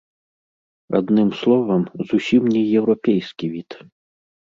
Адным 1.01 1.29
словам, 1.43 1.81
зусім 2.09 2.43
не 2.57 2.61
еўрапейскі 2.83 3.55
від. 3.57 3.69